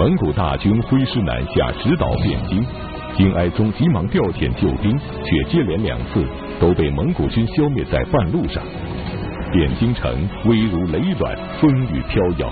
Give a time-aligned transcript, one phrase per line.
[0.00, 2.64] 蒙古大军挥师南下，直捣汴京。
[3.18, 6.24] 金哀宗急忙调遣救兵，却接连两次
[6.58, 8.64] 都被蒙古军消灭在半路上。
[9.52, 10.10] 汴京城
[10.46, 12.50] 危如累卵，风雨飘摇。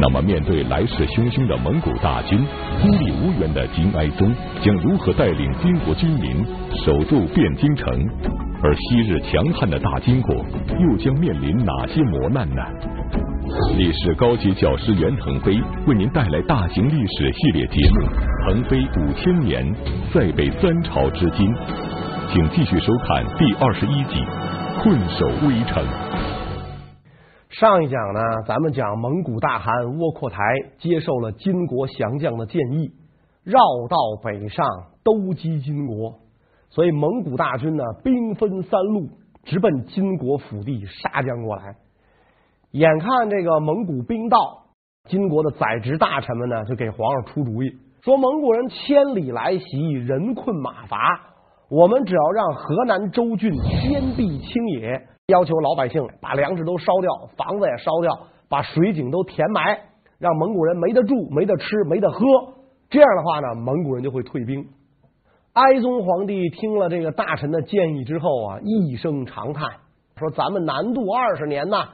[0.00, 2.44] 那么，面对来势汹汹的蒙古大军，
[2.82, 6.44] 孤立无援的金哀宗将如何带领金国军民
[6.84, 7.86] 守住汴京城？
[8.60, 10.34] 而昔日强悍的大金国
[10.80, 12.60] 又将面临哪些磨难呢？
[13.76, 18.00] 历史高级讲师袁腾飞为您带来大型历史系列节目
[18.44, 19.64] 《腾飞五千年》，
[20.12, 21.46] 塞北三朝至今，
[22.32, 24.16] 请继续收看第二十一集
[24.82, 25.84] 《困守危城》。
[27.48, 30.38] 上一讲呢，咱们讲蒙古大汗窝阔台
[30.78, 32.90] 接受了金国降将的建议，
[33.44, 34.66] 绕道北上，
[35.04, 36.18] 兜击金国，
[36.70, 39.10] 所以蒙古大军呢，兵分三路，
[39.44, 41.76] 直奔金国腹地杀将过来。
[42.74, 44.64] 眼看这个蒙古兵到，
[45.08, 47.70] 金国的宰执大臣们呢，就给皇上出主意，
[48.02, 50.98] 说蒙古人千里来袭，人困马乏，
[51.70, 55.00] 我们只要让河南州郡坚壁清野。
[55.28, 59.78] 要求老百姓把粮食都烧掉，房子也烧掉，把水井都填埋，
[60.18, 62.18] 让蒙古人没得住、没得吃、没得喝。
[62.90, 64.66] 这样的话呢，蒙古人就会退兵。
[65.52, 69.70] 哀宗皇帝听了这个大臣的建议之后啊，一声长叹，
[70.18, 71.90] 说：“咱们南渡二十年呐，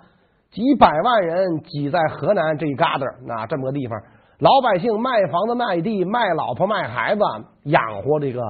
[0.50, 4.00] 几百万人挤在河南这一疙瘩，那这么个地方，
[4.38, 7.20] 老百姓卖房子、卖地、卖老婆、卖孩子，
[7.64, 8.40] 养活这个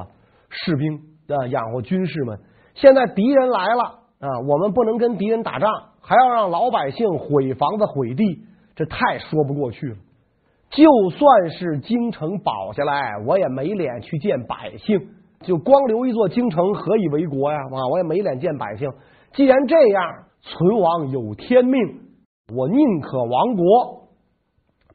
[0.48, 0.94] 士兵
[1.28, 2.38] 啊，养活军士们。
[2.74, 8.44] 现在敌人来了。”啊，我们不能跟敌人打仗，还要让老百姓毁房子毁地，
[8.76, 9.96] 这太说不过去了。
[10.68, 15.00] 就算是京城保下来，我也没脸去见百姓。
[15.40, 17.58] 就光留一座京城，何以为国呀？
[17.60, 18.90] 啊，我也没脸见百姓。
[19.32, 20.04] 既然这样，
[20.42, 21.80] 存亡有天命，
[22.54, 24.08] 我宁可亡国，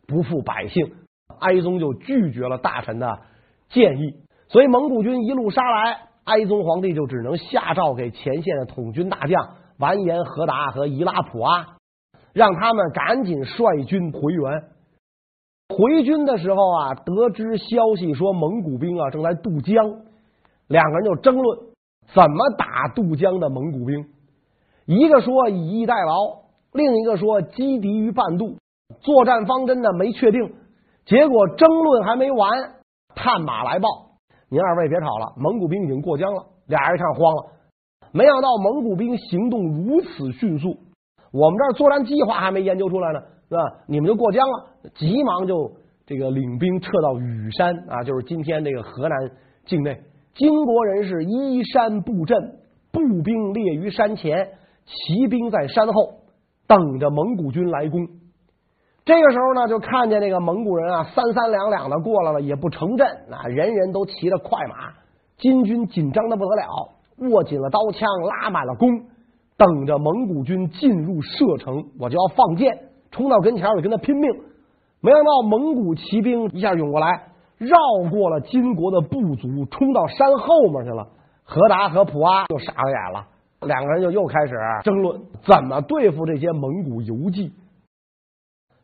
[0.07, 0.93] 不负百姓。
[1.39, 3.19] 哀宗就拒绝了大臣的
[3.67, 4.13] 建议，
[4.47, 5.97] 所以蒙古军一路杀来。
[6.23, 11.75] 哀宗皇帝就只能下诏给前线的统军大将完颜和达和伊拉普阿，
[12.33, 14.63] 让他们赶紧率军回援。
[15.69, 19.75] 回军的时候啊，得知消息说蒙古兵啊正在渡江，
[20.67, 21.59] 两个人就争论
[22.13, 24.07] 怎么打渡江的蒙古兵。
[24.85, 28.57] 一个说以逸待劳，另一个说击敌于半渡。
[29.01, 30.53] 作战方针呢没确定，
[31.05, 32.49] 结果争论还没完，
[33.15, 33.87] 探马来报。
[34.47, 36.45] 您二位别吵了，蒙古兵已经过江了。
[36.67, 37.45] 俩人一看慌了，
[38.11, 40.77] 没想到蒙古兵行动如此迅速，
[41.31, 43.19] 我们这儿作战计划还没研究出来呢，
[43.49, 43.61] 是吧？
[43.87, 45.71] 你们就过江了，急忙就
[46.05, 49.31] 这个领兵撤到羽山啊，就是今天这个河南
[49.65, 49.99] 境内。
[50.35, 52.59] 金国人是依山布阵，
[52.91, 54.49] 步兵列于山前，
[54.85, 56.21] 骑兵在山后，
[56.67, 58.07] 等着蒙古军来攻。
[59.03, 64.93] 这个时候呢，就看见那个蒙古人啊，三三两两的过来了，也不成阵啊，人人都骑着快马。
[65.37, 69.05] 金军紧张的不得了，握紧了刀枪，拉满了弓，
[69.57, 74.31] 等着蒙古军进入射程，我就要放箭，冲到跟前，我就跟他拼命。
[75.01, 77.77] 没想到蒙古骑兵一下涌过来，绕
[78.09, 81.09] 过了金国的部族，冲到山后面去了。
[81.43, 83.27] 何达和普阿就傻了眼了，
[83.65, 87.51] 两个人就又开始争论怎么对付这些蒙古游骑。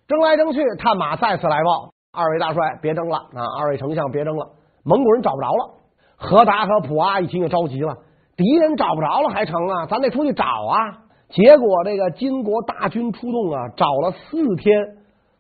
[0.07, 3.45] 争来争去，探马再次来报：“二位大帅，别争了啊！
[3.61, 4.49] 二位丞相，别争了。
[4.83, 5.75] 蒙古人找不着了。”
[6.17, 7.95] 和达和普阿一听就着急了
[8.35, 9.85] ：“敌人找不着了还成啊？
[9.87, 14.97] 咱得出去找啊！”结果这个金国大军出动啊，找了四天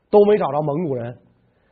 [0.09, 1.17] 都没找着蒙古人。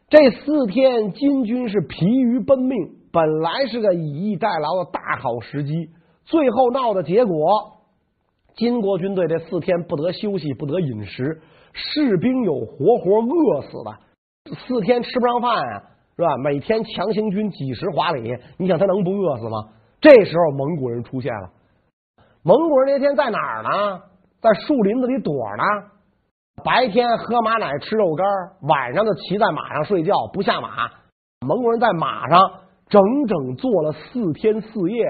[0.10, 2.76] 这四天金军是疲于奔命，
[3.14, 5.90] 本来是个以逸待劳的大好时机，
[6.30, 7.34] 最后闹的结果，
[8.56, 11.42] 金国军队这四天不得休息，不得饮食。
[11.74, 15.84] 士兵有活活饿死的，四天吃不上饭啊，
[16.16, 16.38] 是吧？
[16.44, 19.70] 每天强行军几十华里，你想他能不饿死吗？
[20.02, 21.50] 这时候蒙古人出现了，
[22.44, 24.02] 蒙古人那天在哪儿呢？
[24.40, 25.64] 在树林子里躲呢。
[26.64, 28.28] 白天喝马奶吃肉干，
[28.70, 30.92] 晚上就骑在马上睡觉不下马。
[31.48, 32.52] 蒙古人在马上
[32.88, 35.06] 整整坐了四天四夜，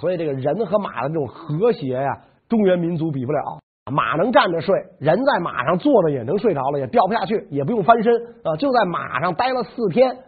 [0.00, 3.60] 所以这个人和马的这种和谐呀，中原民族比不了。
[3.90, 8.14] 马能站着睡，人在马上坐着也能睡着了，也掉不下去，也不用翻身
[8.44, 8.54] 啊！
[8.58, 10.18] 就在马上待了四天，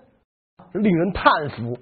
[0.72, 1.76] 令人叹服。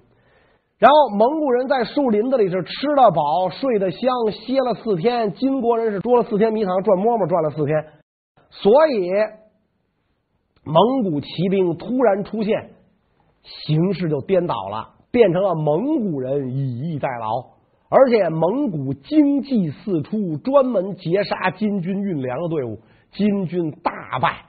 [0.79, 4.01] 然后蒙古人在树林子里是吃得饱，睡得香，
[4.33, 7.85] 歇了四天；金国人是捉了四天迷藏，转摸摸转了四天。
[8.51, 9.11] 所以
[10.65, 12.71] 蒙古骑兵突然出现，
[13.43, 17.58] 形势就颠倒了，变成了蒙古人以逸待劳。
[17.91, 22.81] 而且蒙古精骑四出，专门截杀金军运粮的队伍，
[23.13, 24.45] 金军大败，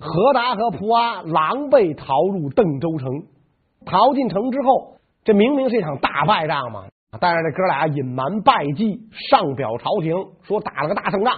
[0.00, 3.08] 何达和蒲阿狼狈逃入邓州城。
[3.84, 6.86] 逃进城之后，这明明是一场大败仗嘛，
[7.20, 11.34] 但是这哥俩隐瞒败绩，上表朝廷说打了个大胜仗，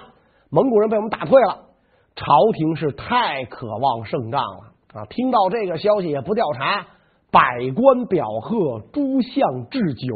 [0.50, 1.70] 蒙古人被我们打退了。
[2.14, 5.04] 朝廷是太渴望胜仗了啊！
[5.10, 6.86] 听到这个消息也不调查，
[7.32, 7.40] 百
[7.74, 10.14] 官表贺，诸相置酒，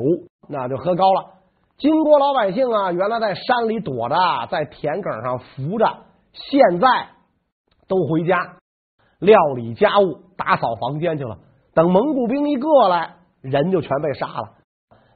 [0.48, 1.34] 那就喝高了。
[1.76, 4.16] 金国老百姓啊，原来在山里躲着，
[4.50, 5.84] 在田埂上伏着，
[6.32, 6.88] 现在
[7.86, 8.56] 都回家
[9.20, 11.38] 料理家务、打扫房间去了。
[11.74, 14.54] 等蒙古兵一过来，人就全被杀了。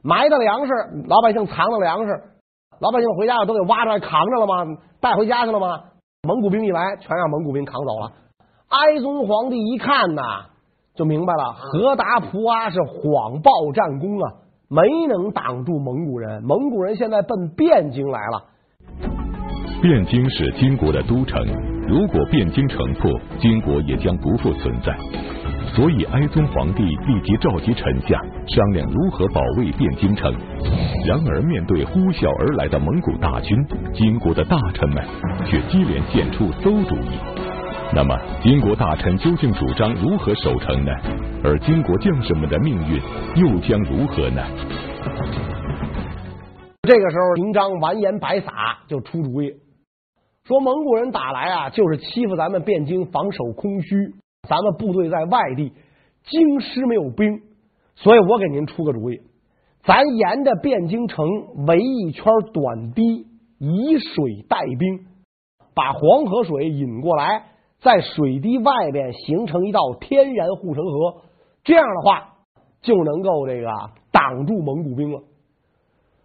[0.01, 0.73] 埋的粮食，
[1.07, 2.23] 老百姓藏的粮食，
[2.79, 4.77] 老百姓回家都给挖出来扛着了吗？
[5.01, 5.83] 带回家去了吗？
[6.25, 8.13] 蒙古兵一来，全让蒙古兵扛走了。
[8.69, 10.45] 哀宗皇帝一看呐，
[10.95, 14.33] 就明白了，何达蒲阿是谎报战功啊，
[14.69, 16.43] 没能挡住蒙古人。
[16.43, 18.45] 蒙古人现在奔汴京来了。
[19.81, 21.45] 汴京是金国的都城，
[21.87, 24.95] 如果汴京城破，金国也将不复存在。
[25.75, 30.31] 所以，哀宗皇帝立即召集臣下商量如何保卫汴京城。
[31.05, 33.57] 然而，面对呼啸而来的蒙古大军，
[33.93, 35.03] 金国的大臣们
[35.45, 37.17] 却接连献出馊主意。
[37.93, 40.91] 那么，金国大臣究竟主张如何守城呢？
[41.45, 43.01] 而金国将士们的命运
[43.35, 44.41] 又将如何呢？
[46.83, 49.53] 这个时候，平章完颜白撒就出主意，
[50.45, 53.95] 说蒙古人打来啊，就是欺负咱们汴京防守空虚。
[54.47, 55.71] 咱们部队在外地，
[56.23, 57.41] 京师没有兵，
[57.95, 59.21] 所以我给您出个主意，
[59.83, 61.25] 咱沿着汴京城
[61.65, 63.27] 围一圈短堤，
[63.59, 65.05] 以水带兵，
[65.73, 67.45] 把黄河水引过来，
[67.81, 71.21] 在水堤外边形成一道天然护城河，
[71.63, 72.29] 这样的话
[72.81, 73.69] 就能够这个
[74.11, 75.21] 挡住蒙古兵了。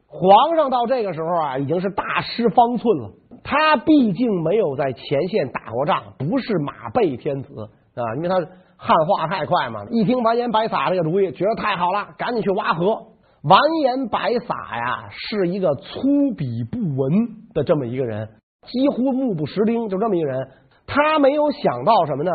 [0.07, 3.11] 皇上到这个时候啊，已经是大失方寸了，
[3.45, 7.69] 他毕竟没有在前线打过仗，不是马背天子。
[7.95, 8.37] 啊，因为他
[8.77, 13.09] 汉化太快嘛，一听完颜白撒这个主意，觉得太好了，赶紧去挖河。
[13.43, 16.01] 完颜白撒呀，是一个粗
[16.37, 18.29] 鄙不文的这么一个人，
[18.67, 20.49] 几乎目不识丁，就这么一个人。
[20.87, 22.31] 他没有想到什么呢？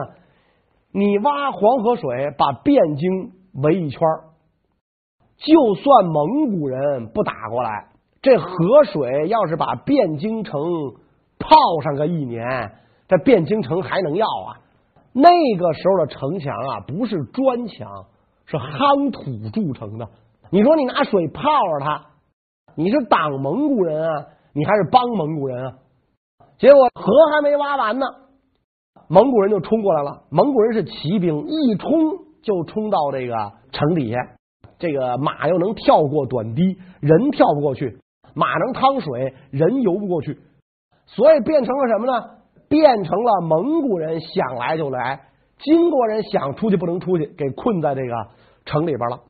[0.95, 3.99] 你挖黄河水，把汴京围一圈，
[5.37, 7.87] 就算蒙古人不打过来，
[8.21, 10.61] 这河水要是把汴京城
[11.39, 12.45] 泡上个一年，
[13.07, 14.61] 这汴京城还能要啊？
[15.13, 18.05] 那个时候的城墙啊，不是砖墙，
[18.45, 20.07] 是夯土筑成的。
[20.51, 22.05] 你说你拿水泡着它，
[22.75, 25.73] 你是挡蒙古人啊，你还是帮蒙古人啊？
[26.59, 28.05] 结果河还没挖完呢，
[29.07, 30.23] 蒙古人就冲过来了。
[30.29, 31.89] 蒙古人是骑兵，一冲
[32.41, 34.17] 就冲到这个城底下。
[34.79, 37.97] 这个马又能跳过短堤，人跳不过去；
[38.33, 40.39] 马能趟水，人游不过去，
[41.05, 42.29] 所以变成了什么呢？
[42.67, 45.27] 变成了蒙古人想来就来，
[45.59, 48.27] 金国人想出去不能出去，给困在这个
[48.65, 49.21] 城里边了。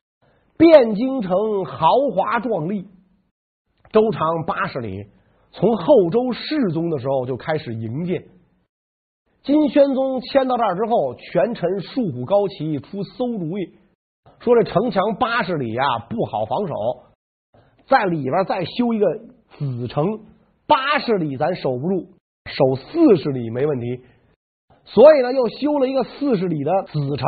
[0.57, 2.87] 汴京城豪华壮丽，
[3.91, 5.07] 周长八十里，
[5.51, 8.23] 从后周世宗的时候就开始营建。
[9.43, 13.73] 金宣宗迁到这儿之后，权臣竖虎高齐，出馊主意，
[14.39, 16.73] 说这城墙八十里啊不好防守，
[17.87, 19.05] 在里边再修一个
[19.57, 20.05] 子城，
[20.65, 22.07] 八十里咱守不住。
[22.45, 24.01] 守四十里没问题，
[24.83, 27.27] 所以呢，又修了一个四十里的子城，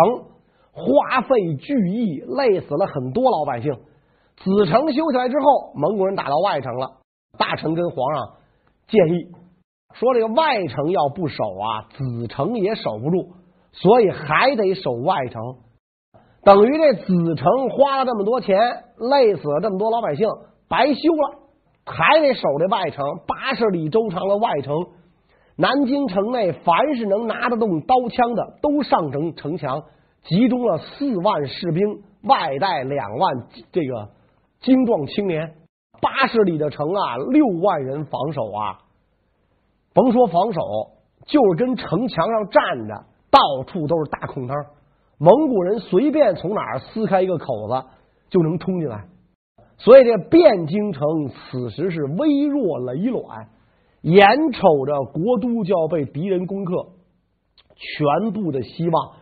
[0.74, 3.74] 花费巨亿，累死了很多老百姓。
[4.36, 6.98] 子城修起来之后，蒙古人打到外城了，
[7.38, 8.36] 大臣跟皇上
[8.88, 9.31] 建议
[9.95, 13.33] 说：“这个外城要不守啊，子城也守不住，
[13.71, 15.42] 所以还得守外城。
[16.44, 18.57] 等于这子城花了这么多钱，
[18.97, 20.28] 累死了这么多老百姓，
[20.69, 21.40] 白修了，
[21.85, 24.75] 还得守这外城，八十里周长的外城。”
[25.57, 29.83] 南京城内，凡是能拿得动刀枪的，都上城城墙，
[30.25, 34.09] 集中了四万士兵，外带两万这个
[34.59, 35.54] 精壮青年。
[36.02, 38.80] 八十里的城啊，六万人防守啊，
[39.95, 40.61] 甭说防守，
[41.25, 44.56] 就是跟城墙上站着，到处都是大空当，
[45.18, 47.85] 蒙古人随便从哪儿撕开一个口子
[48.30, 49.06] 就能冲进来。
[49.78, 53.47] 所以这汴京城此时是危若累卵。
[54.02, 56.90] 眼瞅着国都就要被敌人攻克，
[57.75, 59.14] 全部的希望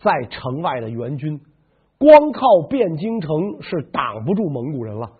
[0.00, 1.40] 在城外的援军，
[1.98, 5.10] 光靠汴京城是挡不住蒙古人了。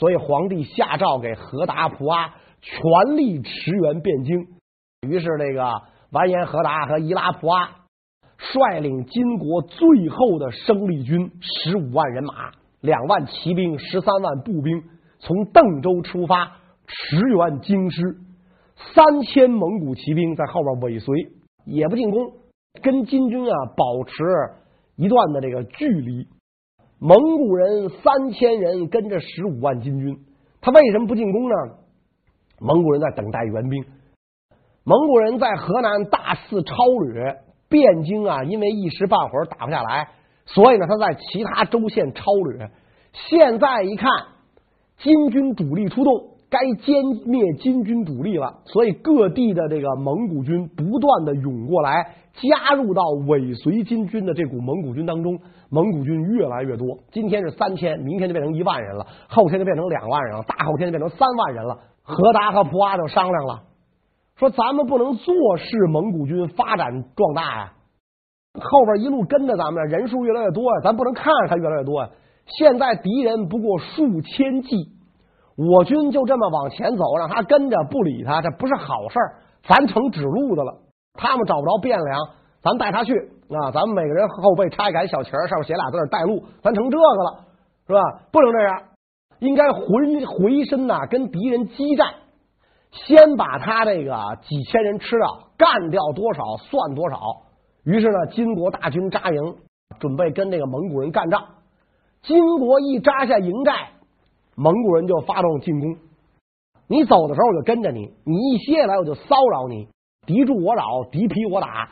[0.00, 4.53] 所以皇帝下诏给何达普阿，全力驰援汴京。
[5.04, 7.68] 于是这个完颜和达和伊拉普阿
[8.36, 14.82] 率领金国最后的生力军十五万人马、两万骑兵、十三万步兵，
[15.18, 16.56] 从邓州出发
[16.86, 18.16] 驰援京师。
[18.92, 21.14] 三千蒙古骑兵在后边尾随，
[21.64, 22.32] 也不进攻，
[22.82, 24.12] 跟金军啊保持
[24.96, 26.26] 一段的这个距离。
[26.98, 30.18] 蒙古人三千人跟着十五万金军，
[30.60, 31.54] 他为什么不进攻呢？
[32.60, 33.84] 蒙古人在等待援兵。
[34.84, 37.36] 蒙古人在河南大肆抄掠，
[37.70, 40.08] 汴京啊，因为一时半会儿打不下来，
[40.44, 42.70] 所以呢，他在其他州县抄掠。
[43.12, 44.10] 现在一看，
[44.98, 46.30] 金军主力出动。
[46.50, 55.36] 该歼灭金军主力了，所以各地的这个蒙古军不断的涌过来，加入到尾随金军的这股蒙古军当中。
[55.68, 61.76] 蒙古军越来越多，今天是三千，明天就变成一万人了，后天就变成两万人了，大后天就变成三万人了。
[62.04, 63.62] 和达和普阿就商量了，
[64.38, 67.72] 说咱们不能坐视蒙古军发展壮大呀，
[68.60, 72.10] 后边一路跟着咱们，人数越来越多呀，咱不能看着他越来越多呀。
[72.46, 74.92] 现在敌人不过数千骑。
[75.56, 79.36] 我军就这么往前走，让他跟着不理他，这不是好事儿。
[79.62, 80.78] 咱成指路的了，
[81.14, 82.18] 他们找不着汴梁，
[82.60, 83.14] 咱带他去
[83.48, 83.70] 啊！
[83.70, 87.44] 咱们每个人后背插一杆小旗儿，上面写俩字带路，咱成这个了，
[87.86, 88.00] 是吧？
[88.32, 88.82] 不能这样，
[89.38, 92.08] 应该回回身呐，跟敌人激战，
[93.06, 97.18] 先把他这个几千人吃掉，干掉多少算多少。
[97.84, 99.56] 于是呢，金国大军扎营，
[99.98, 101.44] 准备跟这个蒙古人干仗。
[102.22, 103.90] 金国一扎下营寨。
[104.56, 105.96] 蒙古人就发动进攻，
[106.86, 109.88] 你走的时候我就跟着你，你一歇下来我就骚扰你，
[110.26, 111.88] 敌驻我扰，敌疲我打。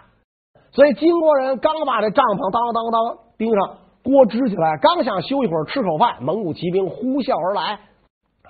[0.71, 7.81] 所以金国人刚把这帐篷当当当钉上，锅支起来，刚想休一会儿吃口饭，蒙古骑兵呼啸而来，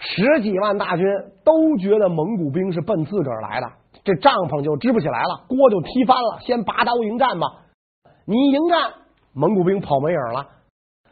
[0.04, 1.06] 十几万大军
[1.44, 3.70] 都觉得蒙古兵是奔自个儿来的，
[4.02, 7.46] 这帐篷就支不起来了，锅就踢翻了，先拔刀迎战吧。
[8.24, 8.92] 你迎战，
[9.32, 10.48] 蒙古兵跑没影了。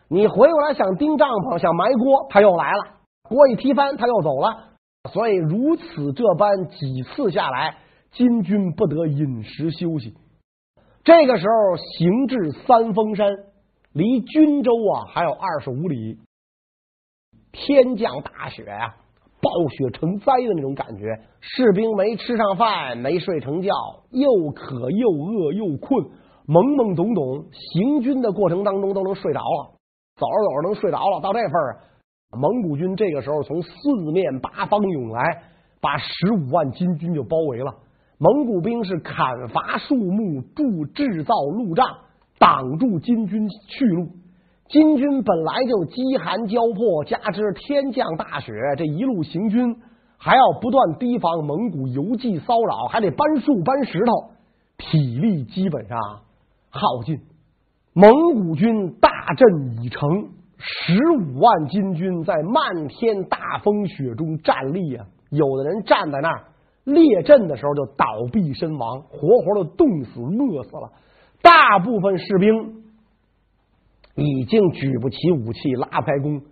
[0.08, 2.84] 你回过来想钉帐篷，想埋锅，他又来了，
[3.22, 4.70] 锅一踢翻，他又走了。
[5.12, 7.76] 所以如此这般几次下来，
[8.10, 10.14] 金军不得饮食休息。
[11.04, 13.28] 这个时候行至三峰山，
[13.92, 16.18] 离军州啊还有二十五里，
[17.52, 18.94] 天降大雪呀、
[19.40, 21.20] 暴雪成灾的那种感觉。
[21.40, 23.72] 士兵没吃上饭，没睡成觉，
[24.10, 26.04] 又渴又饿又困，
[26.46, 29.72] 懵懵懂懂，行军的过程当中都能睡着了。
[30.16, 31.80] 走着走着能睡着了，到这份儿，
[32.38, 33.70] 蒙古军这个时候从四
[34.12, 35.22] 面八方涌来，
[35.80, 37.74] 把十五万金军就包围了。
[38.18, 41.86] 蒙古兵是砍伐树木，筑制造路障，
[42.38, 44.08] 挡住金军去路。
[44.70, 49.76] 金军本来就饥寒交迫，加之天降大雪，这一路行军
[50.16, 54.30] 还要不断提防蒙古游骑骚扰，还得搬树搬石头，
[54.78, 55.98] 体力基本上
[56.70, 57.18] 耗尽。
[57.94, 60.08] 蒙古军大阵已成，
[60.56, 65.04] 十五万金军在漫天大风雪中站立啊！
[65.30, 66.44] 有的人站在那儿
[66.84, 70.92] 列阵的时候就倒毙身亡，活活的冻死、饿死了。
[71.42, 72.79] 大部分士兵
[74.24, 76.42] 已经举不起武器，拉不开弓。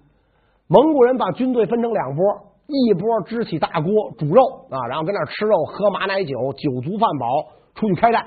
[0.68, 2.24] 蒙古人把军队分成两波，
[2.66, 7.26] 一波支起大锅煮肉啊，然后跟那吃肉、喝马奶酒，酒足饭饱，
[7.74, 8.26] 出去开战。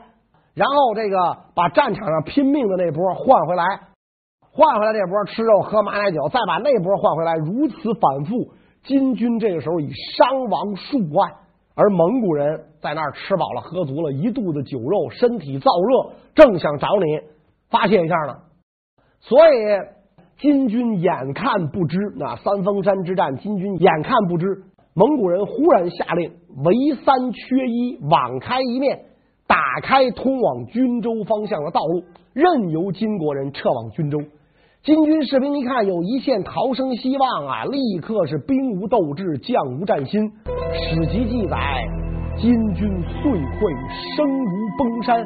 [0.54, 3.64] 然后这个把战场上拼命的那波换回来，
[4.52, 8.52] 换回来这波吃肉喝马奶酒，再把那波换回来，如此反复。
[8.84, 11.32] 金军这个时候已伤亡数万，
[11.76, 17.06] 而蒙古人在那儿吃饱了喝足了，一肚子酒肉，身体燥热，正想找你
[17.70, 18.36] 发泄一下呢。
[19.22, 24.64] 所以金军眼看不知，那三峰山之战，金军眼看不知，
[24.94, 26.32] 蒙古人忽然下令
[26.66, 29.06] 围三缺一，网开一面。
[29.48, 34.18] 打开通往军州方向的道路，任由金国人撤往军州。
[34.82, 40.32] 金军士兵一看有一线逃生希望啊，立刻是兵无斗志，将无战心。
[40.74, 41.58] 史籍记载，
[42.38, 45.22] 金军遂溃生如崩山。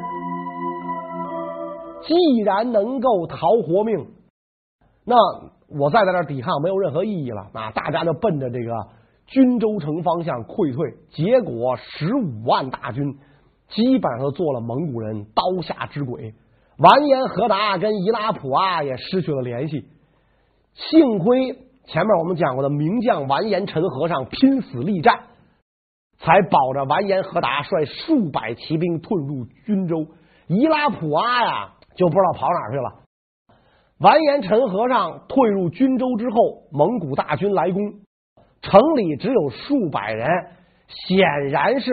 [2.06, 3.36] 既然能够逃
[3.66, 4.06] 活命，
[5.04, 5.16] 那
[5.68, 7.70] 我再在这抵抗没有任何意义了啊！
[7.72, 8.72] 大家就奔着这个
[9.26, 13.18] 军州城方向溃退，结果十五万大军。
[13.68, 16.34] 基本上都做了蒙古人刀下之鬼，
[16.78, 19.88] 完颜和达跟伊拉普阿也失去了联系。
[20.72, 21.52] 幸亏
[21.86, 25.18] 前面我们讲过的名将完颜陈和尚拼死力战，
[26.18, 30.06] 才保着完颜和达率数百骑兵退入军州。
[30.46, 32.92] 伊拉普阿呀，就不知道跑哪去了。
[33.98, 36.36] 完颜陈和尚退入军州之后，
[36.70, 37.80] 蒙古大军来攻，
[38.62, 40.28] 城里只有数百人，
[40.86, 41.92] 显然是。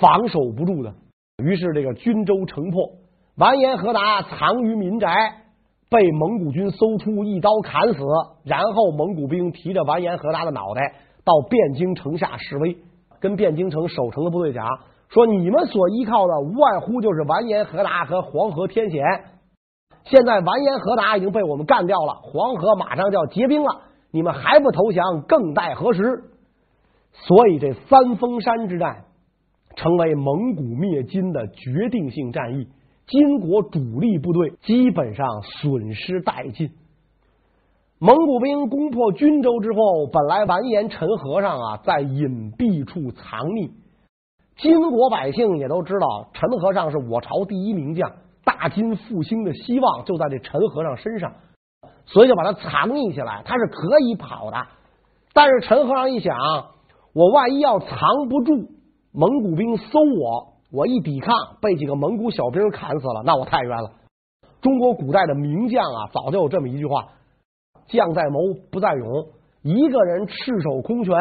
[0.00, 0.94] 防守不住的，
[1.44, 2.92] 于是这个军州城破，
[3.36, 5.06] 完颜和达藏于民宅，
[5.90, 8.00] 被蒙古军搜出，一刀砍死。
[8.42, 12.78] 然后蒙古兵提着完颜和达的脑袋到汴京城下示威，
[13.20, 14.66] 跟汴京城守城的部队讲
[15.12, 19.02] 说你们所依靠的无外乎就是完颜和达和黄河天险。
[20.04, 26.24] 现在完颜和达已经被我们干掉了，黄河马上就要结冰了，你们还不投降，更待何时？
[27.12, 29.04] 所以这三峰山之战
[29.76, 32.68] 成为蒙古灭金的决定性战役，
[33.06, 36.70] 金国主力部队基本上损失殆尽。
[37.98, 43.72] 蒙古兵攻破均州之后，本来完颜陈和尚啊在隐蔽处藏匿，
[44.62, 48.12] 金国百姓也都知道陈和尚是我朝第一名将，
[48.44, 51.32] 大金复兴的希望就在这陈和尚身上，
[52.06, 54.56] 所以就把他藏匿起来，他是可以跑的。
[55.32, 56.36] 但是陈和尚一想，
[57.12, 58.52] 我万一要藏不住，
[59.12, 63.90] 蒙古兵搜我，我一抵抗被几个蒙古小兵砍死了，那我太冤了。
[64.60, 67.08] 中国古代的名将啊，早就有这么一句话。
[67.88, 68.38] 将在谋，
[68.70, 69.26] 不在勇。
[69.62, 71.14] 一个人赤手空拳，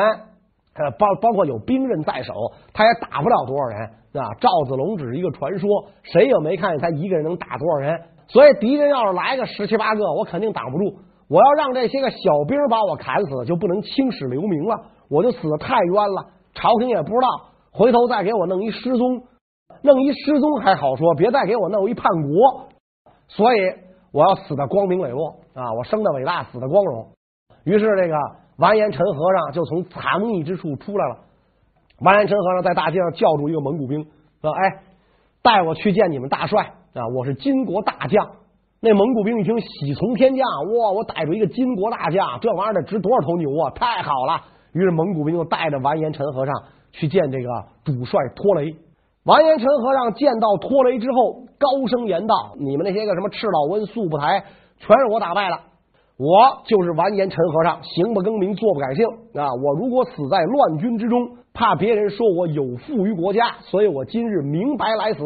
[0.74, 2.34] 呃，包包括有兵刃在手，
[2.74, 3.82] 他也打不了多少人
[4.14, 4.32] 啊。
[4.40, 5.70] 赵子龙只是一个传说，
[6.04, 8.02] 谁也没看见他一个人能打多少人。
[8.28, 11.00] 所以敌人要是来个十七八个，我肯定挡不住。
[11.28, 16.28] 我要让这些个小兵把我砍死，就不能青史留名了，我就死的太冤了。
[16.54, 17.28] 朝廷也不知道，
[17.72, 19.24] 回头再给我弄一失踪，
[19.82, 22.70] 弄一失踪还好说，别再给我弄一叛国。
[23.28, 23.58] 所以
[24.14, 25.36] 我要死的光明磊落。
[25.54, 25.74] 啊！
[25.74, 27.10] 我生的伟大，死的光荣。
[27.66, 28.16] 于是，这个
[28.62, 31.18] 完颜陈和尚就从藏匿之处出来了。
[32.00, 34.06] 完颜陈和尚在大街上叫住一个蒙古兵，
[34.42, 34.84] 说：“哎，
[35.42, 37.02] 带我去见你们大帅啊！
[37.18, 38.38] 我是金国大将。”
[38.80, 40.46] 那蒙古兵一听，喜从天降，
[40.78, 40.92] 哇！
[40.92, 43.72] 我逮住一个金国大将，这玩意儿得值多少头牛啊？
[43.72, 44.42] 太好了！
[44.74, 46.54] 于是蒙古兵就带着完颜陈和尚
[46.92, 47.50] 去见这个
[47.84, 48.76] 主帅拖雷。
[49.24, 54.44] 完颜陈和尚见到拖雷之后，高声言道：“你们那些个什么赤老温、速不台。”
[54.82, 55.60] 全是我打败了，
[56.22, 59.50] 我就是完颜陈和尚，行不更名，坐不改姓啊！
[59.56, 61.18] 我如果死在乱军之中，
[61.52, 65.20] 怕别人说我有负于国家，所以我今日明白来死，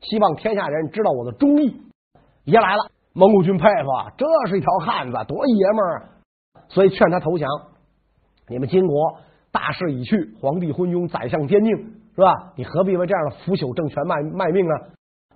[0.00, 1.80] 希望天下人知道我的忠义。
[2.46, 6.08] 爷来了，蒙古军佩服，这是一条汉子，多爷们儿，
[6.68, 7.48] 所以劝他投降。
[8.48, 9.18] 你们金国
[9.52, 11.76] 大势已去，皇帝昏庸，宰相奸佞，
[12.16, 12.34] 是吧？
[12.56, 14.74] 你何必为这样的腐朽政权卖卖命呢？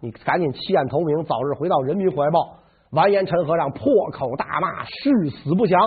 [0.00, 2.63] 你赶紧弃暗投明，早日回到人民怀抱。
[2.94, 5.80] 完颜陈和尚破口大骂，誓死不降。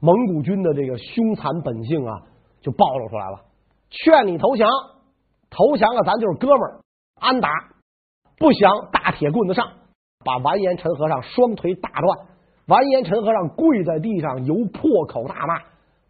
[0.00, 2.12] 蒙古军的这个凶残本性啊，
[2.60, 3.40] 就暴露出来了。
[3.88, 4.68] 劝你投降，
[5.48, 6.80] 投降了，咱就是哥们儿，
[7.18, 7.48] 安打；
[8.38, 9.66] 不降，大铁棍子上，
[10.22, 12.18] 把完颜陈和尚双腿打断。
[12.66, 15.58] 完颜陈和尚跪在地上，由破口大骂。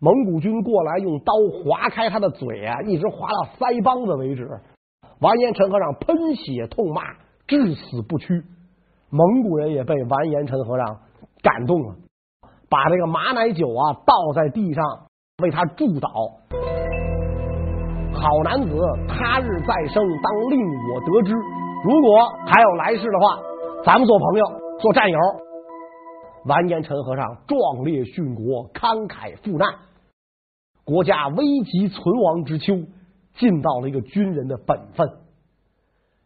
[0.01, 4.49] 蒙古军过来，用刀划开他的嘴啊，一直划到腮帮子为止。
[5.21, 7.03] 完颜陈和尚喷血痛骂，
[7.47, 8.43] 至死不屈。
[9.17, 10.99] 蒙古人也被完颜陈和尚
[11.41, 11.95] 感动了，
[12.69, 14.85] 把这个马奶酒啊倒在地上
[15.41, 16.33] 为他祝祷。
[18.13, 20.59] 好男子，他日再生，当令
[20.91, 21.33] 我得知。
[21.85, 23.39] 如果还有来世的话，
[23.85, 24.45] 咱们做朋友，
[24.81, 25.19] 做战友。
[26.47, 29.69] 完颜陈和尚壮烈殉国，慷慨赴难，
[30.85, 32.75] 国家危急存亡之秋，
[33.37, 35.09] 尽到了一个军人的本分。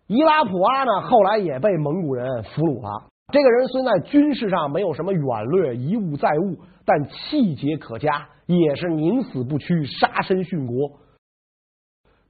[0.09, 3.09] 伊拉普阿呢，后来也被蒙古人俘虏了。
[3.31, 10.99] 这个人虽在军事上没有什么远略，一物再物，但气节可嘉，也是宁死不屈，杀身殉国。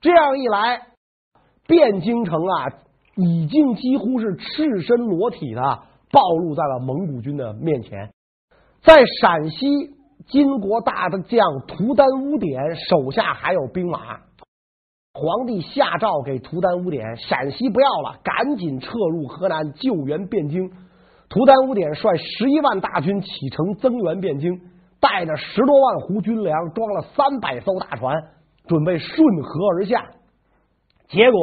[0.00, 0.88] 这样一来，
[1.68, 2.82] 汴京城啊，
[3.14, 5.62] 已经几乎是赤身裸体的
[6.10, 8.10] 暴露在了蒙古军的面前。
[8.80, 9.68] 在陕西，
[10.26, 14.27] 金国大的将图丹乌典手下还有兵马。
[15.20, 20.70] 皇帝下诏给图丹乌典，陕西不要了，赶紧撤入河南救援汴京。
[21.28, 24.60] 图丹乌典率十一万大军启程增援汴京，
[25.00, 28.14] 带着十多万斛军粮，装了三百艘大船，
[28.68, 30.06] 准备顺河而下。
[31.08, 31.40] 结果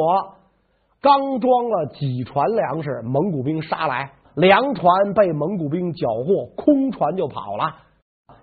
[1.02, 7.74] 刚装了几船粮食，蒙古兵杀来，粮船被蒙古兵缴获，空船就跑了。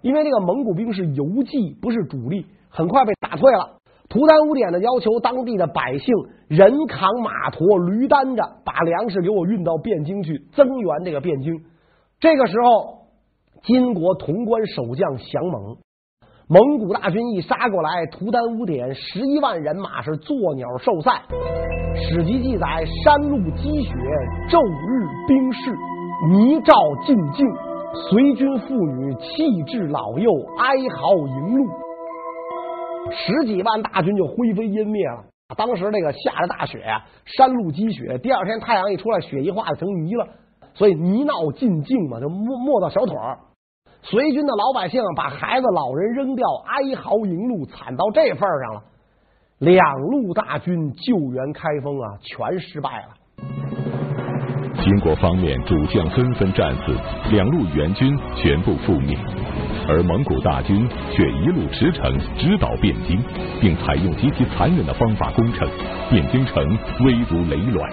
[0.04, 3.80] 因为这个蒙古兵是游骑，不是主力，很快被打退了。
[4.14, 6.14] 图丹乌典的要求，当地的百姓
[6.48, 11.52] 人扛马驮，驴担着，把粮食给我运到汴京去增援这个汴京。
[12.20, 13.08] 这个时候，
[13.64, 15.78] 金国潼关守将降猛，
[16.48, 21.24] 蒙古大军一杀过来，图丹乌点十一万人马是作鸟兽散。
[21.96, 23.92] 史籍记载：山路积雪，
[24.48, 25.72] 昼日冰释，
[26.30, 27.48] 泥沼尽境，
[28.12, 31.66] 随军妇女弃稚老幼，哀嚎迎路。
[33.12, 35.26] 十几万大军就灰飞烟灭了。
[35.56, 40.28] 当时那个下着大雪呀，山路积雪，第二天太阳一出来，雪一化就成泥了，
[40.74, 42.36] 所以泥淖尽境嘛，就没
[42.66, 43.38] 没到小腿儿。
[44.02, 48.84] 随军的老百姓把孩子、老人扔掉，哀嚎迎路，惨到这份儿上了。
[49.60, 53.10] 两路大军救援开封啊，全失败了。
[54.84, 56.98] 金国方面主将纷纷战死，
[57.32, 59.16] 两路援军全部覆灭，
[59.88, 63.22] 而蒙古大军却一路驰骋，直捣汴京，
[63.60, 65.68] 并采用极其残忍的方法攻城，
[66.10, 66.64] 汴京城
[67.06, 67.92] 危如累卵。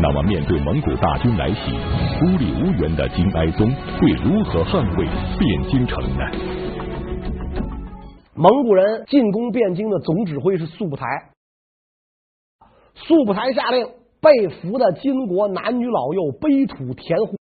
[0.00, 1.72] 那么，面对蒙古大军来袭，
[2.18, 5.06] 孤立无援的金哀宗会如何捍卫
[5.38, 6.24] 汴京城呢？
[8.34, 11.04] 蒙古人进攻汴京的总指挥是速不台，
[12.94, 13.86] 速不台下令。
[14.20, 17.36] 被俘的金国男女老幼悲土填湖。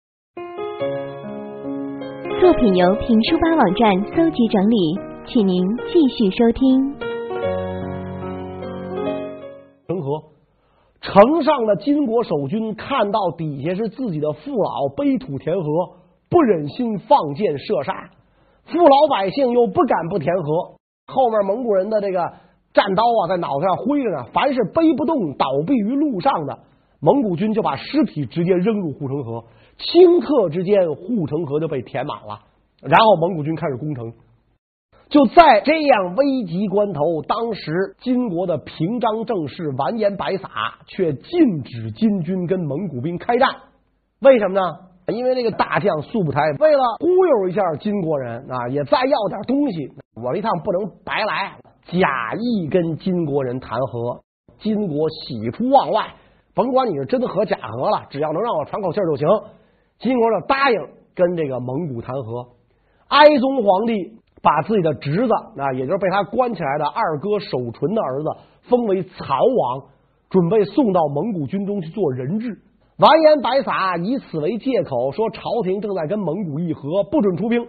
[2.40, 6.94] 作品由评书吧网站搜集整理，请您继续收听。
[9.86, 10.22] 城河，
[11.00, 15.64] 城上的金国守军看到底下是自己的父老背土填河，
[16.28, 18.10] 不忍心放箭射杀，
[18.64, 20.74] 父老百姓又不敢不填河，
[21.06, 22.32] 后面蒙古人的这个。
[22.74, 24.24] 战刀啊，在脑袋上挥着呢。
[24.32, 26.58] 凡是背不动、倒毙于路上的
[26.98, 29.44] 蒙古军，就把尸体直接扔入护城河。
[29.78, 32.40] 顷刻之间，护城河就被填满了。
[32.80, 34.12] 然后蒙古军开始攻城。
[35.08, 40.48] 就在这样危急关头，当时金国的平章政事完颜白撒
[40.86, 43.48] 却禁止金军跟蒙古兵开战。
[44.20, 44.60] 为什么呢？
[45.08, 51.58] 因为那个大将速不台为了忽悠一下金国人啊，也再要点东西，我这一趟不能白来。
[51.86, 54.22] 假意跟金国人谈和，
[54.58, 56.14] 金国喜出望外，
[56.54, 59.28] 甭管你是真和假和了，只要能让我喘口气就行。
[59.98, 60.78] 金国就答应
[61.14, 62.48] 跟这个蒙古谈和。
[63.08, 68.28] 哀宗皇帝把自己的侄子啊，也就是被他关起来的二哥守纯的儿子
[68.62, 69.82] 封为曹王，
[70.28, 72.58] 准备送到蒙古军中去做人质。
[72.96, 77.66] 完颜白撒以此为借口，说朝廷正在跟蒙古议和，不准出兵。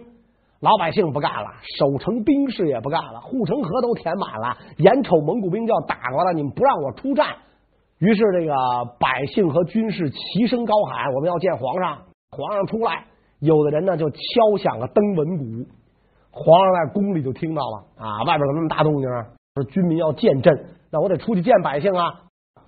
[0.60, 7.26] 老百姓不干了，守城兵士也不干了，护城河都填满了，眼瞅蒙古兵就要打过来，你们不让我出战，
[7.98, 8.54] 于是这个
[8.98, 11.98] 百姓和军士齐声高喊：“我们要见皇上！”
[12.36, 13.06] 皇上出来，
[13.40, 14.18] 有的人呢就敲
[14.58, 15.44] 响了登闻鼓，
[16.30, 22.24] 皇上在宫里就听到了啊，外边有那么大动静啊，说军民要见朕，那我得出去见百姓啊，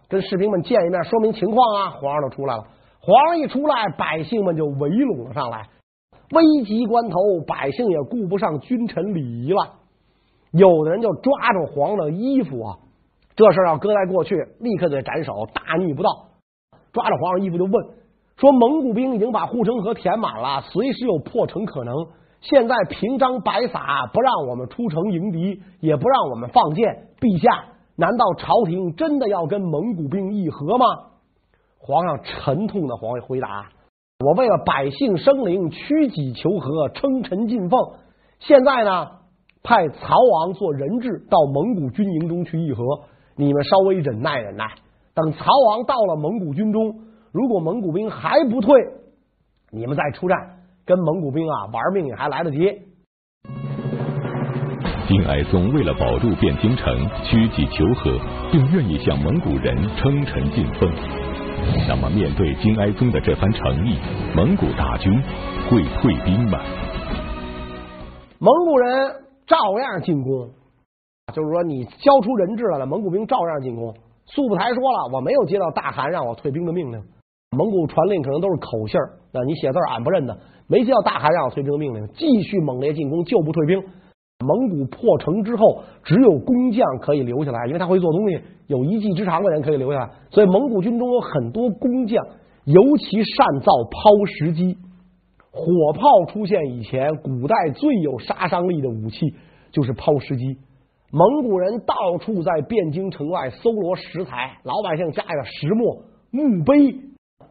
[0.08, 1.90] 跟士兵们见一面，说明情况啊。
[1.90, 2.62] 皇上就出来了，
[3.00, 5.68] 皇上一出来，百姓们就围拢了上来。
[6.30, 9.74] 危急关头，百姓也顾不上君臣礼仪了。
[10.52, 12.78] 有的人就抓住皇上的衣服啊，
[13.36, 16.10] 这事要搁在过去，立刻得斩首，大逆不道。
[16.92, 17.72] 抓着皇上衣服就问
[18.38, 21.94] 说：“蒙古兵已经把护城河填满了，随时有破城可能。
[22.40, 27.08] 现在平章白撒不让我们出城迎敌，也不让我们放箭。
[27.20, 27.64] 陛下，
[27.96, 30.86] 难道朝廷真的要跟蒙古兵议和吗？”
[31.80, 33.70] 皇上沉痛的皇回答。
[34.24, 37.80] 我为了百姓生灵，屈己求和，称臣进奉。
[38.38, 39.08] 现在呢，
[39.64, 42.84] 派曹王做人质到蒙古军营中去议和。
[43.34, 44.66] 你们稍微忍耐忍耐，
[45.14, 46.94] 等曹王到了蒙古军中，
[47.38, 48.74] 如果蒙古兵还不退，
[49.70, 50.36] 你们再出战，
[50.84, 52.58] 跟蒙古兵啊玩命也还来得及。
[55.06, 58.18] 金哀宗为了保住汴京城，屈己求和，
[58.50, 60.90] 并愿意向蒙古人称臣进奉。
[61.86, 63.96] 那么，面对金哀宗的这番诚意，
[64.34, 65.22] 蒙古大军
[65.70, 66.58] 会退兵吗？
[68.40, 69.14] 蒙古人
[69.46, 70.50] 照样进攻，
[71.32, 73.94] 就是说，你交出人质来了，蒙古兵照样进攻。
[74.26, 77.00] 速不台说了，我没有接到大汗让我退兵的命令。
[77.56, 83.82] 蒙古传令可能都是口信儿，那你写字俺不认得，没接到大汗让我退兵的命令，继续猛烈进攻，就不退兵。
[84.44, 90.10] 蒙古破城之后，只有工匠可以留下来，因为他会做东西，有一技之长的人可以留下来。
[90.30, 92.24] 所以蒙古军中有很多工匠，
[92.64, 94.76] 尤其善造抛石机。
[95.50, 99.18] 火炮出现以前，古代最有杀伤力的武器
[99.72, 100.58] 就是抛石机。
[101.10, 106.94] 蒙古人到处在汴京城外搜罗石材，老百姓家里的石磨、墓碑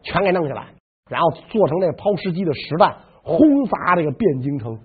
[0.02, 0.66] 全给弄下来，
[1.10, 4.78] 然后做成那个抛石机的石弹，轰砸这个汴京城。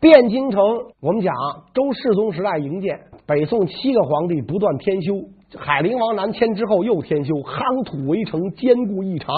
[0.00, 0.62] 汴京城，
[1.00, 1.34] 我们讲
[1.74, 5.14] 周世宗时代营建，北宋七个皇帝不断添修，
[5.58, 9.34] 海陵王南迁之后又添修，夯土围城，坚固异常。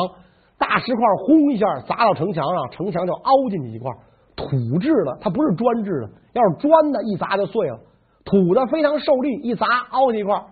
[0.58, 3.90] 大石块轰一下砸到城墙上，城墙就凹进去一块。
[4.36, 7.78] 土制的，它不是砖制的，要是砖的，一砸就碎了。
[8.26, 10.44] 土的非常受力，一砸凹进一块。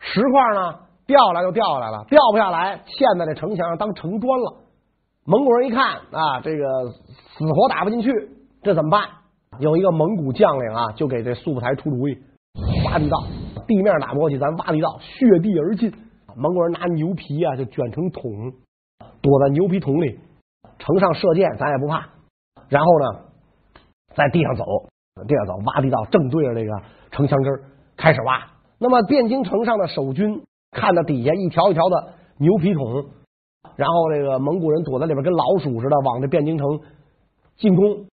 [0.00, 4.60] 石块呢，掉下来就掉下来了，掉不下来，嵌在这城墙上当城砖了。
[5.26, 8.10] 蒙古人一看啊，这个死活打不进去，
[8.62, 9.08] 这怎么办？
[9.58, 12.18] 有一个蒙古将领啊，就给这速不台出主意，
[12.86, 13.24] 挖地道，
[13.66, 15.92] 地面打不过去，咱挖地道，血地而进。
[16.36, 18.52] 蒙古人拿牛皮啊，就卷成桶，
[19.22, 20.18] 躲在牛皮桶里，
[20.78, 22.08] 城上射箭咱也不怕。
[22.68, 23.20] 然后呢，
[24.16, 24.64] 在地上走，
[25.28, 26.72] 地上走，挖地道，正对着这个
[27.12, 27.62] 城墙根儿
[27.96, 28.42] 开始挖。
[28.78, 30.42] 那么汴京城上的守军
[30.74, 32.08] 看到底下一条一条的
[32.38, 33.04] 牛皮桶，
[33.76, 36.80] 然后这个蒙古人躲在里边跟老鼠似的往这汴京城
[37.56, 38.06] 进攻，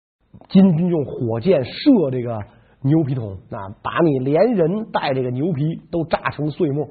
[0.49, 2.41] 金军用火箭射这个
[2.83, 6.89] 牛皮桶，啊，把你连人带这个牛皮都炸成碎末。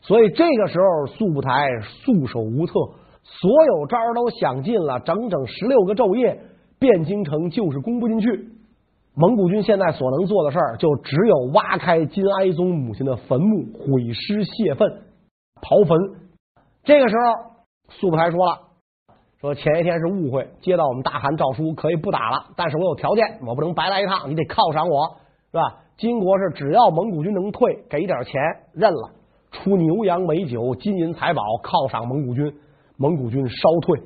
[0.00, 2.72] 所以这个时候速不台束手无策，
[3.22, 6.40] 所有招都想尽了，整整十六个昼夜，
[6.80, 8.57] 汴京城就是攻不进去。
[9.20, 14.88] 蒙古军现在所能做的事儿，就只有挖开金哀宗母亲的坟墓，毁尸泄愤，
[15.60, 15.98] 刨坟。
[16.84, 17.50] 这个时候，
[17.88, 18.60] 速不台说了，
[19.40, 25.16] 说前一天是误会，接到我们大汗诏书，可以不打了，但是我有条件，我不能白来一趟，你得犒赏我，
[25.50, 25.82] 是吧？
[25.96, 28.40] 金国是只要蒙古军能退，给点钱
[28.72, 29.10] 认了。
[29.50, 32.54] 出牛羊美酒、金银财宝犒赏蒙古军，
[32.96, 34.00] 蒙古军稍退。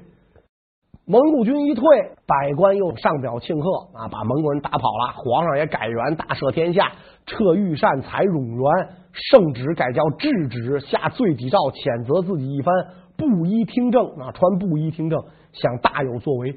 [1.04, 1.84] 蒙古军一退，
[2.28, 5.12] 百官又上表庆贺啊，把蒙古人打跑了。
[5.16, 6.92] 皇上也改元，大赦天下，
[7.26, 12.72] 撤御膳，采冗员，圣旨改叫制旨，下罪己诏，谴责自己一番，
[13.16, 15.18] 布衣听政啊，穿布衣听政，
[15.52, 16.54] 想大有作为。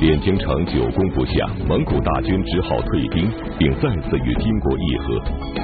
[0.00, 5.06] 汴京城久攻不下，蒙古大军只好退兵，并再次与金国议和。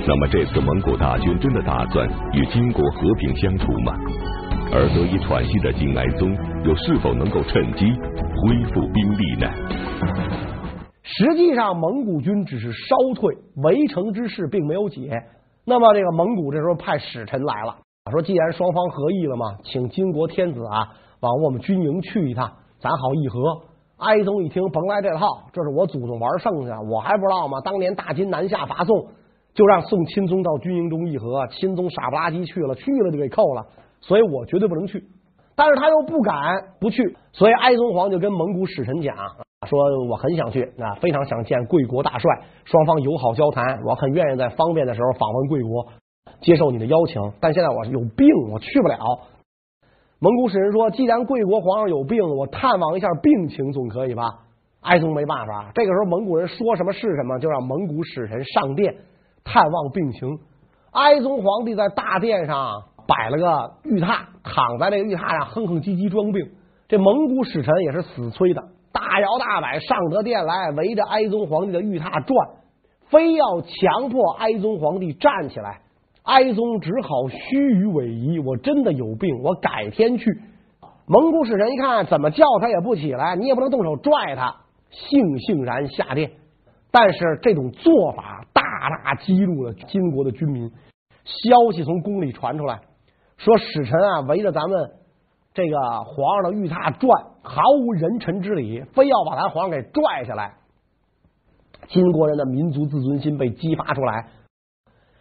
[0.06, 3.92] 那么这次蒙古大军真的打算与金国和平相处吗？
[4.72, 6.30] 而得以喘息的金哀宗
[6.64, 9.50] 又是否能够趁机恢复兵力呢？
[11.02, 15.10] 实际上，蒙古军只是稍退，围城之事并没有解。
[15.64, 17.78] 那么这个蒙古这时候派使臣来了，
[18.12, 20.88] 说既然双方合议了嘛，请金国天子啊
[21.20, 23.62] 往我们军营去一趟，咱好议和。
[23.98, 27.60] 哀宗一听，甭来这套，这是我祖宗玩剩下，我还不知道吗？
[27.64, 29.08] 当年大金南下伐宋，
[29.52, 33.66] 就让宋钦宗到军营中议和，钦宗傻不拉几去了，去了就给扣了，
[34.00, 35.04] 所以我绝对不能去。
[35.56, 39.14] 但是他又不敢不去，所以哀宗皇就跟蒙古使臣讲，
[39.68, 42.30] 说我很想去，啊，非常想见贵国大帅，
[42.64, 45.86] 双方友好交谈，我很愿意在方便的时候访问贵国，
[46.40, 47.20] 接受你的邀请。
[47.40, 48.98] 但现在我有病，我去不了。
[50.18, 54.22] 蒙古使臣说：“既然贵国皇上有病，我探望一下病情总可以吧？”
[54.80, 58.96] 哀宗没办法，这个时候蒙古人说什么是什么，就让蒙古使臣上殿
[59.44, 60.38] 探望病情。
[60.92, 66.48] 哀宗皇帝在大殿上摆了个玉榻，躺在那个玉榻上哼哼唧唧装病。
[66.86, 72.48] 这蒙古使臣也是死催的，大摇大摆上得殿来，围着哀宗皇帝的玉榻转，
[73.08, 75.80] 非要强迫哀宗皇帝站起来。
[76.22, 80.30] 哀宗只好虚与委蛇，我真的有病，我改天去。
[81.06, 84.54] 蒙古使臣一看，怎么叫他也不起来，你也不能动手拽他，
[84.92, 85.18] 悻
[85.48, 86.30] 悻然下殿。
[86.92, 88.62] 但是这种做法大
[89.04, 90.70] 大激怒了金国的军民。
[91.24, 92.80] 消息从宫里传出来，
[93.42, 94.90] 说使臣啊围着咱们
[95.54, 100.56] 这个皇上的御榻转，毫无人臣之礼，非要把咱皇上给拽下来。
[101.88, 104.26] 金国人的民族自尊心被激发出来。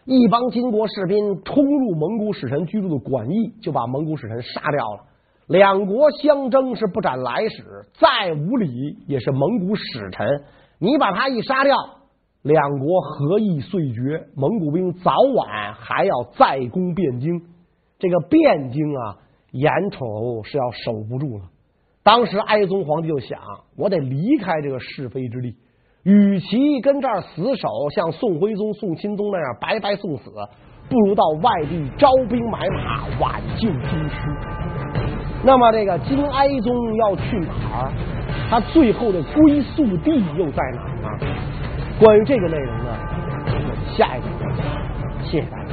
[0.03, 5.05] 一帮金国士兵冲入蒙古使臣居住的馆驿，就把蒙古使臣杀掉了。
[5.47, 10.43] 两国相争是不斩来使，再无礼也是蒙古使臣。
[10.77, 11.77] 你把他一杀掉，
[12.41, 17.41] 两国和议遂绝，蒙古兵早晚还要再攻汴京。
[17.99, 19.17] 这个汴京啊，
[19.51, 21.43] 眼瞅是要守不住了。
[22.01, 23.39] 当时哀宗皇帝就想，
[23.77, 25.55] 我得离开这个是非之地。
[26.03, 30.31] 与其跟这儿死守，像宋徽宗、宋钦宗那样白白送死，
[30.89, 34.15] 不如到外地招兵买马，挽救京师。
[35.43, 37.91] 那么，这个金哀宗要去哪儿？
[38.49, 41.09] 他最后的归宿地又在哪儿呢？
[41.99, 42.97] 关于这个内容呢，
[43.45, 44.65] 我们下一集再讲。
[45.25, 45.68] 谢谢大家。